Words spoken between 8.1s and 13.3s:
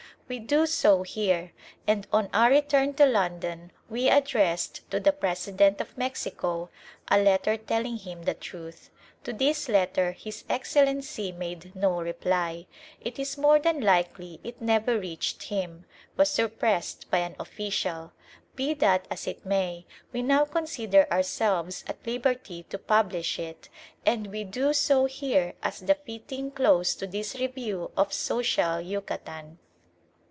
the truth. To this letter His Excellency made no reply. It